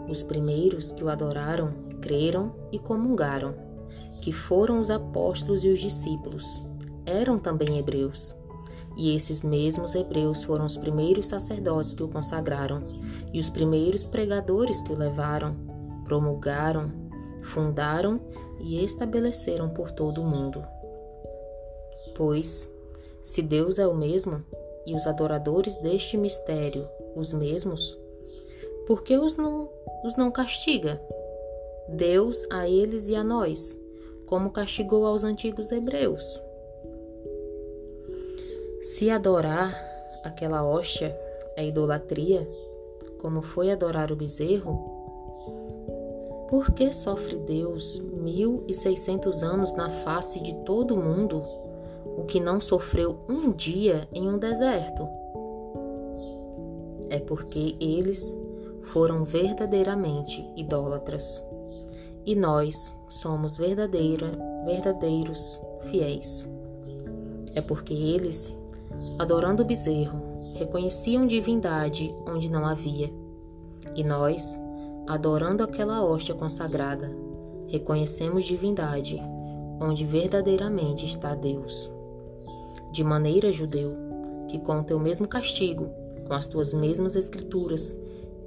Os 0.10 0.24
primeiros 0.24 0.92
que 0.92 1.04
o 1.04 1.10
adoraram 1.10 1.74
creram 2.02 2.54
e 2.72 2.80
comungaram, 2.80 3.54
que 4.22 4.32
foram 4.32 4.80
os 4.80 4.90
apóstolos 4.90 5.64
e 5.64 5.70
os 5.70 5.80
discípulos, 5.80 6.64
eram 7.06 7.38
também 7.38 7.78
hebreus. 7.78 8.36
E 8.98 9.16
esses 9.16 9.42
mesmos 9.42 9.94
hebreus 9.94 10.44
foram 10.44 10.66
os 10.66 10.76
primeiros 10.76 11.28
sacerdotes 11.28 11.94
que 11.94 12.04
o 12.04 12.08
consagraram 12.08 12.84
e 13.32 13.40
os 13.40 13.50
primeiros 13.50 14.06
pregadores 14.06 14.82
que 14.82 14.92
o 14.92 14.98
levaram, 14.98 15.56
promulgaram, 16.06 16.92
fundaram 17.44 18.20
e 18.60 18.84
estabeleceram 18.84 19.70
por 19.70 19.92
todo 19.92 20.22
o 20.22 20.26
mundo. 20.26 20.64
Pois, 22.16 22.74
se 23.24 23.42
Deus 23.42 23.78
é 23.78 23.86
o 23.86 23.96
mesmo 23.96 24.44
e 24.86 24.96
os 24.96 25.06
adoradores 25.06 25.76
deste 25.76 26.18
mistério 26.18 26.88
os 27.16 27.34
mesmos, 27.34 27.98
por 28.88 29.04
que 29.04 29.18
os 29.18 29.36
não, 29.36 29.70
os 30.04 30.16
não 30.16 30.32
castiga? 30.32 31.02
Deus 31.90 32.48
a 32.50 32.70
eles 32.70 33.10
e 33.10 33.16
a 33.16 33.24
nós, 33.24 33.78
como 34.26 34.50
castigou 34.50 35.06
aos 35.06 35.26
antigos 35.26 35.72
hebreus. 35.74 36.42
Se 38.82 39.10
adorar 39.10 39.76
aquela 40.24 40.66
hóstia 40.66 41.14
é 41.58 41.68
idolatria, 41.68 42.48
como 43.20 43.42
foi 43.42 43.72
adorar 43.72 44.10
o 44.10 44.16
bezerro, 44.16 44.96
por 46.50 46.72
que 46.72 46.94
sofre 46.94 47.38
Deus 47.40 48.00
mil 48.00 48.64
e 48.70 48.74
seiscentos 48.74 49.44
anos 49.44 49.74
na 49.74 49.90
face 49.90 50.40
de 50.40 50.56
todo 50.64 50.96
mundo, 50.96 51.44
o 52.18 52.24
que 52.24 52.40
não 52.40 52.62
sofreu 52.62 53.20
um 53.28 53.52
dia 53.52 54.08
em 54.14 54.30
um 54.30 54.38
deserto? 54.38 55.06
É 57.10 57.20
porque 57.20 57.76
eles 57.82 58.38
foram 58.88 59.24
verdadeiramente 59.24 60.46
idólatras 60.56 61.44
e 62.26 62.36
nós 62.36 62.98
somos 63.08 63.58
verdadeiros 63.58 65.62
fiéis. 65.90 66.52
É 67.56 67.62
porque 67.62 67.94
eles 67.94 68.54
adorando 69.18 69.64
o 69.64 69.66
bezerro, 69.66 70.22
reconheciam 70.56 71.26
divindade 71.26 72.14
onde 72.28 72.50
não 72.50 72.66
havia. 72.66 73.12
E 73.96 74.04
nós, 74.04 74.60
adorando 75.08 75.64
aquela 75.64 76.04
hóstia 76.04 76.36
consagrada, 76.36 77.10
reconhecemos 77.68 78.44
divindade 78.44 79.22
onde 79.80 80.06
verdadeiramente 80.06 81.06
está 81.06 81.36
Deus. 81.36 81.92
De 82.92 83.04
maneira, 83.04 83.52
judeu, 83.52 83.94
que 84.48 84.60
com 84.60 84.80
o 84.80 84.84
teu 84.84 85.00
mesmo 85.00 85.28
castigo, 85.28 85.90
com 86.28 86.34
as 86.34 86.48
tuas 86.48 86.74
mesmas 86.74 87.16
escrituras 87.16 87.96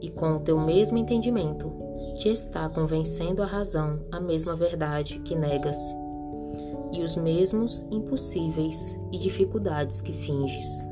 e 0.00 0.10
com 0.10 0.36
o 0.36 0.40
teu 0.40 0.58
mesmo 0.58 0.98
entendimento, 0.98 1.72
te 2.16 2.28
está 2.28 2.68
convencendo 2.68 3.42
a 3.42 3.46
razão 3.46 4.00
a 4.10 4.20
mesma 4.20 4.56
verdade 4.56 5.18
que 5.20 5.34
negas 5.34 5.78
e 6.92 7.02
os 7.02 7.16
mesmos 7.16 7.86
impossíveis 7.90 8.96
e 9.12 9.18
dificuldades 9.18 10.00
que 10.00 10.12
finges. 10.12 10.88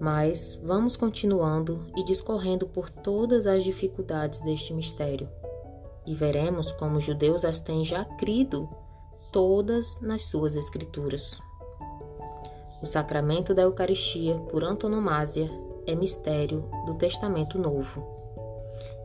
Mas 0.00 0.60
vamos 0.62 0.96
continuando 0.96 1.86
e 1.96 2.04
discorrendo 2.04 2.66
por 2.68 2.90
todas 2.90 3.46
as 3.46 3.64
dificuldades 3.64 4.40
deste 4.42 4.72
mistério, 4.72 5.28
e 6.06 6.14
veremos 6.14 6.70
como 6.72 6.98
os 6.98 7.04
judeus 7.04 7.44
as 7.44 7.58
têm 7.58 7.84
já 7.84 8.04
crido 8.04 8.68
todas 9.32 10.00
nas 10.00 10.26
suas 10.26 10.54
escrituras. 10.54 11.40
O 12.80 12.86
sacramento 12.86 13.52
da 13.52 13.62
Eucaristia, 13.62 14.36
por 14.50 14.62
antonomasia, 14.62 15.50
é 15.88 15.94
mistério 15.94 16.68
do 16.84 16.94
Testamento 16.94 17.58
Novo. 17.58 18.06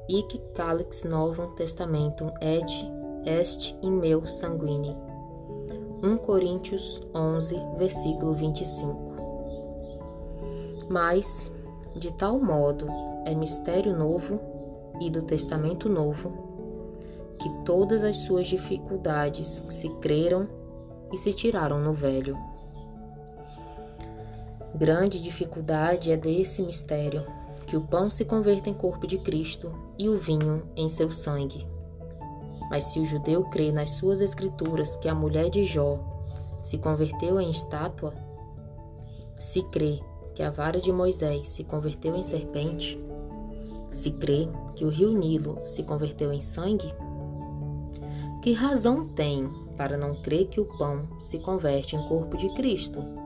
Ic 0.10 0.38
calix 0.54 1.04
novum 1.04 1.56
testamentum 1.56 2.30
ed 2.42 2.70
est 3.26 3.74
in 3.82 3.92
meu 3.92 4.28
sanguine. 4.28 4.98
1 6.04 6.18
Coríntios 6.18 7.02
11, 7.16 7.56
versículo 7.78 8.34
25. 8.34 9.14
Mas, 10.90 11.50
de 11.96 12.12
tal 12.16 12.38
modo, 12.38 12.88
é 13.26 13.34
mistério 13.34 13.98
novo 13.98 14.38
e 15.00 15.10
do 15.10 15.22
Testamento 15.22 15.88
Novo, 15.88 16.34
que 17.40 17.50
todas 17.64 18.04
as 18.04 18.18
suas 18.18 18.48
dificuldades 18.48 19.64
se 19.70 19.88
creram 20.02 20.50
e 21.14 21.18
se 21.18 21.32
tiraram 21.34 21.80
no 21.80 21.94
velho. 21.94 22.38
Grande 24.76 25.22
dificuldade 25.22 26.12
é 26.12 26.18
desse 26.18 26.64
mistério, 26.64 27.24
que 27.68 27.78
o 27.78 27.82
pão 27.82 28.10
se 28.10 28.26
converta 28.26 28.70
em 28.70 28.74
corpo 28.74 29.06
de 29.06 29.20
Cristo 29.20 29.72
e 30.00 30.10
o 30.10 30.18
vinho 30.18 30.64
em 30.76 30.90
seu 30.90 31.12
sangue. 31.12 31.68
Mas 32.70 32.86
se 32.86 33.00
o 33.00 33.06
judeu 33.06 33.44
crê 33.46 33.72
nas 33.72 33.92
suas 33.92 34.20
escrituras 34.20 34.96
que 34.96 35.08
a 35.08 35.14
mulher 35.14 35.50
de 35.50 35.64
Jó 35.64 36.00
se 36.62 36.80
converteu 36.80 37.40
em 37.40 37.52
estátua, 37.52 38.16
se 39.38 39.62
crê 39.70 40.00
que 40.34 40.42
a 40.42 40.50
vara 40.50 40.80
de 40.80 40.92
Moisés 40.92 41.50
se 41.50 41.64
converteu 41.64 42.16
em 42.16 42.24
serpente, 42.24 43.00
se 43.92 44.10
crê 44.10 44.50
que 44.76 44.84
o 44.84 44.90
rio 44.90 45.16
Nilo 45.16 45.62
se 45.66 45.84
converteu 45.84 46.34
em 46.34 46.42
sangue, 46.42 46.92
que 48.42 48.54
razão 48.54 49.08
tem 49.08 49.48
para 49.78 49.98
não 49.98 50.16
crer 50.22 50.48
que 50.48 50.60
o 50.60 50.66
pão 50.66 51.08
se 51.20 51.38
converte 51.40 51.96
em 51.96 52.08
corpo 52.08 52.36
de 52.38 52.50
Cristo? 52.56 53.23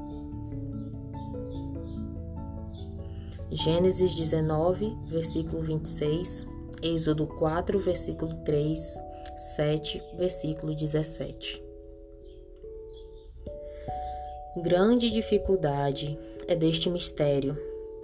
Gênesis 3.49 4.13
19, 4.13 4.93
versículo 5.05 5.61
26, 5.61 6.45
Êxodo 6.83 7.25
4, 7.25 7.79
versículo 7.79 8.33
3, 8.43 8.97
7, 9.55 10.03
versículo 10.17 10.75
17. 10.75 11.63
Grande 14.57 15.09
dificuldade 15.09 16.19
é 16.45 16.57
deste 16.57 16.89
mistério, 16.89 17.57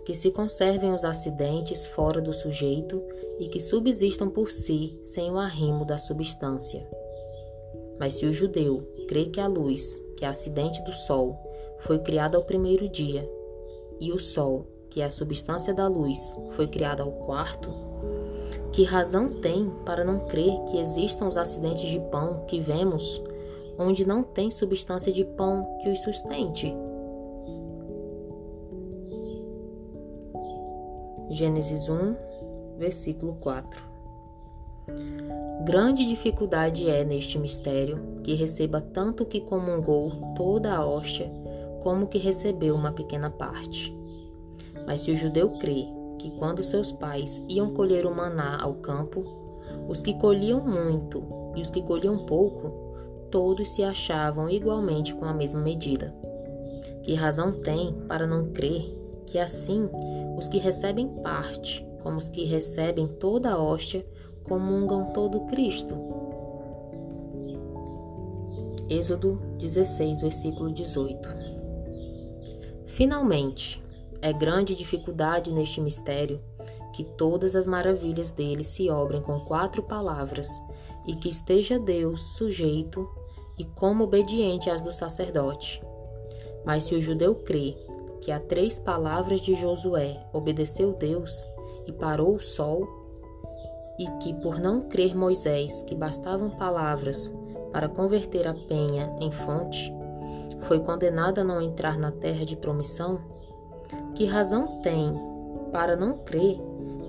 que 0.05 0.15
se 0.15 0.31
conservem 0.31 0.93
os 0.93 1.03
acidentes 1.03 1.85
fora 1.87 2.21
do 2.21 2.33
sujeito 2.33 3.03
e 3.37 3.49
que 3.49 3.59
subsistam 3.59 4.29
por 4.29 4.49
si 4.49 4.97
sem 5.03 5.29
o 5.29 5.37
arrimo 5.37 5.83
da 5.83 5.97
substância. 5.97 6.87
Mas 7.99 8.13
se 8.13 8.25
o 8.25 8.31
judeu 8.31 8.87
crê 9.09 9.25
que 9.25 9.41
a 9.41 9.47
luz, 9.47 10.01
que 10.15 10.23
é 10.23 10.27
acidente 10.27 10.81
do 10.83 10.93
sol, 10.93 11.37
foi 11.79 11.99
criada 11.99 12.37
ao 12.37 12.45
primeiro 12.45 12.87
dia, 12.87 13.29
e 13.99 14.11
o 14.11 14.19
sol, 14.19 14.67
que 14.93 15.01
é 15.01 15.05
a 15.05 15.09
substância 15.09 15.73
da 15.73 15.87
luz, 15.87 16.37
foi 16.51 16.67
criada 16.67 17.01
ao 17.01 17.11
quarto, 17.11 17.67
que 18.71 18.83
razão 18.83 19.41
tem 19.41 19.71
para 19.83 20.03
não 20.03 20.27
crer 20.27 20.55
que 20.69 20.77
existam 20.77 21.27
os 21.27 21.35
acidentes 21.35 21.89
de 21.89 21.99
pão 22.11 22.45
que 22.45 22.59
vemos, 22.59 23.21
onde 23.77 24.05
não 24.05 24.21
tem 24.21 24.51
substância 24.51 25.11
de 25.11 25.25
pão 25.25 25.79
que 25.81 25.89
os 25.89 25.99
sustente? 26.01 26.71
Gênesis 31.31 31.89
1, 31.89 32.15
versículo 32.77 33.33
4. 33.35 33.81
Grande 35.63 36.05
dificuldade 36.05 36.87
é 36.87 37.03
neste 37.03 37.39
mistério 37.39 38.21
que 38.23 38.35
receba 38.35 38.79
tanto 38.79 39.25
que 39.25 39.41
comungou 39.41 40.33
toda 40.35 40.71
a 40.71 40.85
hóstia, 40.85 41.31
como 41.81 42.07
que 42.07 42.19
recebeu 42.19 42.75
uma 42.75 42.91
pequena 42.91 43.31
parte. 43.31 44.02
Mas 44.85 45.01
se 45.01 45.11
o 45.11 45.15
judeu 45.15 45.57
crê 45.59 45.87
que 46.19 46.31
quando 46.37 46.63
seus 46.63 46.91
pais 46.91 47.43
iam 47.49 47.73
colher 47.73 48.05
o 48.05 48.15
maná 48.15 48.57
ao 48.61 48.75
campo, 48.75 49.23
os 49.87 50.01
que 50.01 50.13
colhiam 50.15 50.61
muito 50.61 51.23
e 51.55 51.61
os 51.61 51.71
que 51.71 51.81
colhiam 51.81 52.25
pouco, 52.25 52.71
todos 53.29 53.69
se 53.71 53.83
achavam 53.83 54.49
igualmente 54.49 55.13
com 55.15 55.25
a 55.25 55.33
mesma 55.33 55.59
medida. 55.59 56.13
Que 57.03 57.13
razão 57.13 57.51
tem 57.51 57.93
para 58.07 58.25
não 58.25 58.51
crer 58.51 58.95
que 59.25 59.37
assim 59.37 59.89
os 60.37 60.47
que 60.47 60.57
recebem 60.57 61.07
parte, 61.21 61.85
como 62.01 62.17
os 62.17 62.29
que 62.29 62.45
recebem 62.45 63.07
toda 63.07 63.51
a 63.51 63.61
hóstia, 63.61 64.05
comungam 64.43 65.11
todo 65.13 65.41
Cristo. 65.47 65.95
Êxodo 68.89 69.41
16, 69.57 70.21
versículo 70.21 70.71
18. 70.71 71.29
Finalmente, 72.85 73.82
é 74.23 74.31
grande 74.31 74.73
dificuldade 74.73 75.51
neste 75.51 75.81
mistério 75.81 76.41
que 76.93 77.03
todas 77.03 77.55
as 77.55 77.65
maravilhas 77.65 78.31
dele 78.31 78.63
se 78.63 78.89
obrem 78.89 79.21
com 79.21 79.41
quatro 79.41 79.83
palavras 79.83 80.47
e 81.05 81.13
que 81.13 81.27
esteja 81.27 81.77
Deus 81.77 82.21
sujeito 82.37 83.05
e 83.57 83.65
como 83.65 84.05
obediente 84.05 84.69
às 84.69 84.79
do 84.79 84.93
sacerdote. 84.93 85.83
Mas 86.65 86.85
se 86.85 86.95
o 86.95 87.01
judeu 87.01 87.35
crê 87.35 87.75
que 88.21 88.31
a 88.31 88.39
três 88.39 88.79
palavras 88.79 89.41
de 89.41 89.53
Josué 89.55 90.25
obedeceu 90.31 90.93
Deus 90.93 91.45
e 91.85 91.91
parou 91.91 92.35
o 92.35 92.41
sol, 92.41 92.87
e 93.99 94.07
que 94.23 94.33
por 94.41 94.57
não 94.59 94.81
crer 94.83 95.15
Moisés 95.15 95.83
que 95.83 95.93
bastavam 95.93 96.49
palavras 96.49 97.33
para 97.73 97.89
converter 97.89 98.47
a 98.47 98.53
penha 98.53 99.13
em 99.19 99.31
fonte, 99.31 99.93
foi 100.61 100.79
condenado 100.79 101.39
a 101.39 101.43
não 101.43 101.61
entrar 101.61 101.97
na 101.97 102.11
terra 102.11 102.45
de 102.45 102.55
promissão, 102.55 103.21
que 104.15 104.25
razão 104.25 104.81
tem 104.81 105.13
para 105.71 105.95
não 105.95 106.17
crer 106.19 106.59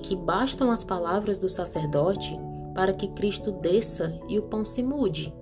que 0.03 0.15
bastam 0.15 0.71
as 0.71 0.85
palavras 0.85 1.39
do 1.39 1.49
sacerdote 1.49 2.39
para 2.75 2.93
que 2.93 3.09
Cristo 3.09 3.53
desça 3.53 4.19
e 4.29 4.39
o 4.39 4.43
pão 4.43 4.65
se 4.65 4.83
mude? 4.83 5.35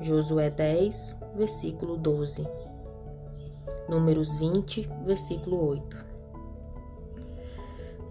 Josué 0.00 0.50
10, 0.50 1.18
versículo 1.36 1.96
12. 1.96 2.46
Números 3.88 4.36
20, 4.36 4.88
versículo 5.04 5.68
8. 5.68 5.96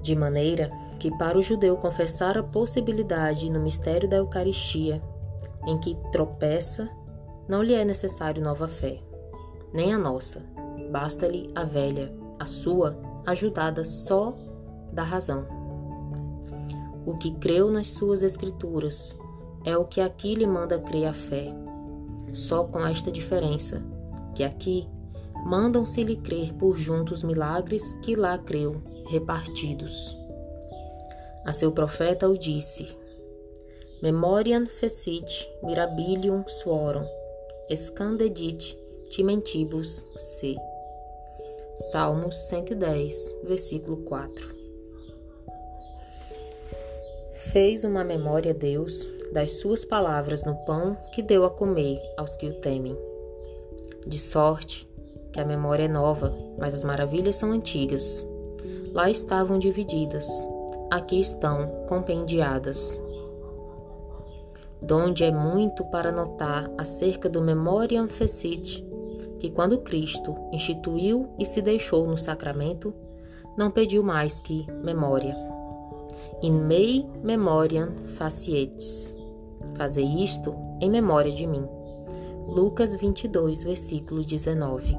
De 0.01 0.15
maneira 0.15 0.71
que 0.99 1.09
para 1.17 1.37
o 1.37 1.41
judeu 1.41 1.77
confessar 1.77 2.37
a 2.37 2.43
possibilidade 2.43 3.49
no 3.49 3.59
mistério 3.59 4.07
da 4.07 4.17
Eucaristia, 4.17 5.01
em 5.65 5.77
que 5.79 5.95
tropeça, 6.11 6.89
não 7.47 7.63
lhe 7.63 7.73
é 7.73 7.83
necessário 7.83 8.43
nova 8.43 8.67
fé, 8.67 8.99
nem 9.73 9.93
a 9.93 9.97
nossa, 9.97 10.43
basta-lhe 10.91 11.49
a 11.55 11.63
velha, 11.63 12.13
a 12.39 12.45
sua, 12.45 12.97
ajudada 13.25 13.83
só 13.85 14.33
da 14.91 15.03
razão. 15.03 15.45
O 17.05 17.17
que 17.17 17.31
creu 17.31 17.71
nas 17.71 17.87
suas 17.87 18.21
Escrituras 18.21 19.17
é 19.65 19.77
o 19.77 19.85
que 19.85 20.01
aqui 20.01 20.35
lhe 20.35 20.47
manda 20.47 20.79
crer 20.79 21.07
a 21.07 21.13
fé 21.13 21.53
só 22.33 22.63
com 22.63 22.85
esta 22.85 23.11
diferença, 23.11 23.83
que 24.35 24.43
aqui 24.43 24.87
mandam-se-lhe 25.45 26.17
crer 26.17 26.53
por 26.53 26.77
juntos 26.77 27.23
milagres 27.23 27.93
que 27.95 28.15
lá 28.15 28.37
creu, 28.37 28.81
repartidos. 29.07 30.17
A 31.45 31.51
seu 31.51 31.71
profeta 31.71 32.27
o 32.27 32.37
disse: 32.37 32.97
Memoriam 34.01 34.65
fecit 34.65 35.49
mirabilium 35.63 36.43
suorum, 36.47 37.05
scandedit 37.75 38.77
timentibus 39.09 40.05
se. 40.17 40.55
Salmos 41.79 42.35
110, 42.49 43.37
versículo 43.45 44.03
4. 44.03 44.49
Fez 47.53 47.85
uma 47.85 48.03
memória 48.03 48.53
Deus 48.53 49.09
das 49.31 49.61
suas 49.61 49.85
palavras 49.85 50.43
no 50.43 50.55
pão 50.65 50.97
que 51.13 51.23
deu 51.23 51.45
a 51.45 51.49
comer 51.49 51.97
aos 52.17 52.35
que 52.35 52.47
o 52.47 52.59
temem. 52.59 52.97
De 54.05 54.19
sorte 54.19 54.85
que 55.31 55.39
a 55.39 55.45
memória 55.45 55.85
é 55.85 55.87
nova, 55.87 56.35
mas 56.59 56.73
as 56.73 56.83
maravilhas 56.83 57.37
são 57.37 57.53
antigas. 57.53 58.27
Lá 58.91 59.09
estavam 59.09 59.57
divididas, 59.57 60.27
aqui 60.91 61.21
estão 61.21 61.85
compendiadas. 61.87 63.01
Donde 64.81 65.23
é 65.23 65.31
muito 65.31 65.85
para 65.85 66.11
notar 66.11 66.69
acerca 66.77 67.29
do 67.29 67.41
Memoriam 67.41 68.09
Fecit, 68.09 68.85
que 69.39 69.49
quando 69.49 69.79
Cristo 69.79 70.35
instituiu 70.51 71.29
e 71.37 71.45
se 71.45 71.61
deixou 71.61 72.05
no 72.07 72.17
sacramento, 72.17 72.93
não 73.57 73.71
pediu 73.71 74.03
mais 74.03 74.41
que 74.41 74.65
memória. 74.83 75.35
In 76.41 76.51
mei 76.51 77.05
memoriam 77.23 77.89
facietis. 78.15 79.15
Fazei 79.75 80.05
isto 80.05 80.55
em 80.81 80.89
memória 80.89 81.31
de 81.31 81.45
mim. 81.45 81.65
Lucas 82.47 82.95
22, 82.95 83.63
versículo 83.63 84.23
19. 84.23 84.97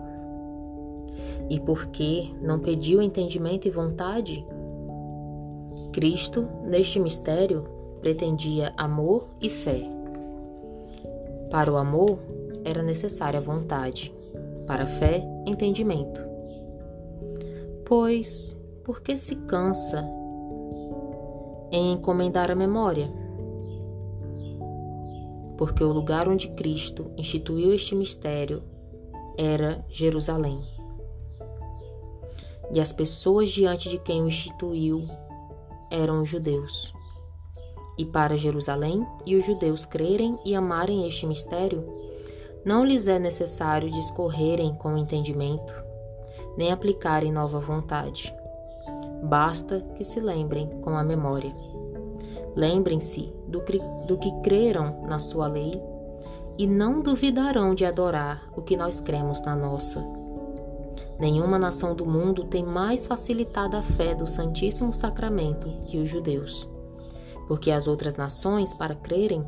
E 1.49 1.59
por 1.59 1.87
que 1.87 2.35
não 2.41 2.61
pediu 2.61 3.03
entendimento 3.03 3.67
e 3.67 3.71
vontade? 3.71 4.47
Cristo, 5.93 6.47
neste 6.65 7.01
mistério, 7.01 7.65
pretendia 8.01 8.73
amor 8.77 9.29
e 9.41 9.51
fé. 9.51 9.81
Para 11.51 11.73
o 11.73 11.77
amor, 11.77 12.19
era 12.65 12.83
necessária 12.83 13.41
vontade, 13.41 14.15
para 14.71 14.85
a 14.85 14.87
fé, 14.87 15.21
entendimento. 15.49 16.21
Pois, 17.85 18.57
por 18.85 19.01
que 19.01 19.17
se 19.17 19.35
cansa 19.35 20.09
em 21.73 21.95
encomendar 21.95 22.53
a 22.53 22.55
memória? 22.55 23.11
porque 25.59 25.85
o 25.85 25.93
lugar 25.93 26.27
onde 26.27 26.49
Cristo 26.53 27.13
instituiu 27.19 27.75
este 27.75 27.95
mistério 27.95 28.63
era 29.37 29.85
Jerusalém. 29.91 30.59
E 32.73 32.81
as 32.81 32.93
pessoas 32.93 33.51
diante 33.51 33.91
de 33.91 33.99
quem 33.99 34.23
o 34.23 34.27
instituiu 34.27 35.07
eram 35.91 36.23
os 36.23 36.31
judeus. 36.31 36.95
E 37.99 38.07
para 38.07 38.39
Jerusalém 38.39 39.07
e 39.27 39.37
os 39.37 39.45
judeus 39.45 39.85
crerem 39.85 40.39
e 40.47 40.55
amarem 40.55 41.07
este 41.07 41.27
mistério, 41.27 42.10
não 42.65 42.85
lhes 42.85 43.07
é 43.07 43.19
necessário 43.19 43.91
discorrerem 43.91 44.75
com 44.75 44.97
entendimento, 44.97 45.75
nem 46.57 46.71
aplicarem 46.71 47.33
nova 47.33 47.59
vontade. 47.59 48.35
Basta 49.23 49.81
que 49.95 50.05
se 50.05 50.21
lembrem 50.21 50.69
com 50.83 50.97
a 50.97 51.03
memória. 51.03 51.53
Lembrem-se 52.57 53.33
do, 53.47 53.63
do 54.07 54.19
que 54.19 54.33
creram 54.43 55.03
na 55.03 55.19
sua 55.19 55.47
lei 55.47 55.81
e 56.59 56.67
não 56.67 57.01
duvidarão 57.01 57.75
de 57.75 57.85
adorar 57.85 58.51
o 58.55 58.63
que 58.63 58.77
nós 58.77 59.01
cremos 59.01 59.41
na 59.43 59.57
nossa. 59.57 60.05
Nenhuma 61.19 61.59
nação 61.59 61.95
do 61.95 62.07
mundo 62.07 62.45
tem 62.45 62.65
mais 62.65 63.07
facilitada 63.07 63.79
a 63.79 63.83
fé 63.83 64.15
do 64.15 64.27
Santíssimo 64.27 64.93
Sacramento 64.93 65.69
que 65.87 65.99
os 65.99 66.09
judeus, 66.09 66.69
porque 67.47 67.71
as 67.71 67.87
outras 67.87 68.17
nações, 68.17 68.73
para 68.73 68.95
crerem, 68.95 69.45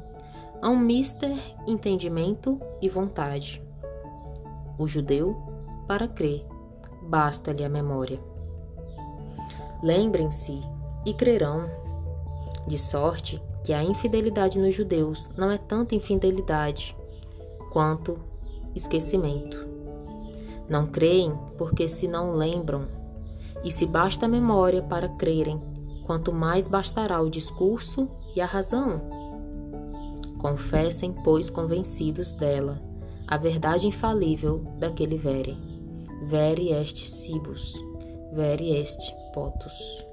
há 0.63 0.71
um 0.71 0.79
mister 0.79 1.37
entendimento 1.67 2.61
e 2.81 2.89
vontade. 2.89 3.61
O 4.79 4.87
judeu, 4.87 5.37
para 5.89 6.07
crer, 6.07 6.47
basta-lhe 7.03 7.65
a 7.65 7.69
memória. 7.69 8.21
Lembrem-se 9.83 10.61
e 11.05 11.13
crerão 11.13 11.69
de 12.69 12.79
sorte 12.79 13.43
que 13.65 13.73
a 13.73 13.83
infidelidade 13.83 14.61
nos 14.61 14.75
judeus 14.75 15.29
não 15.37 15.51
é 15.51 15.59
tanta 15.59 15.97
infidelidade 15.97 16.97
quanto 17.73 18.21
esquecimento. 18.75 19.67
Não 20.69 20.87
creem 20.87 21.37
porque 21.59 21.89
se 21.89 22.07
não 22.07 22.35
lembram, 22.35 22.87
e 23.65 23.71
se 23.71 23.87
basta 23.87 24.27
a 24.27 24.29
memória 24.29 24.83
para 24.83 25.09
crerem, 25.09 25.61
quanto 26.05 26.33
mais 26.33 26.67
bastará 26.67 27.21
o 27.21 27.31
discurso 27.31 28.09
e 28.35 28.41
a 28.41 28.47
razão. 28.47 29.22
Confessem, 30.43 31.13
pois, 31.23 31.49
convencidos 31.49 32.33
dela, 32.33 32.83
a 33.29 33.39
verdade 33.39 33.87
infalível 33.87 34.59
daquele 34.77 35.17
vere. 35.17 35.57
Vere 36.29 36.71
est 36.73 36.99
cibus, 37.07 37.75
vere 38.33 38.77
est 38.77 38.99
potus. 39.33 40.05